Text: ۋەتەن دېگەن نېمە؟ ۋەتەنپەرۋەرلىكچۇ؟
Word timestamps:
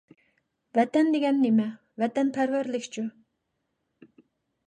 ۋەتەن 0.77 1.11
دېگەن 1.15 1.35
نېمە؟ 1.41 1.67
ۋەتەنپەرۋەرلىكچۇ؟ 2.03 3.03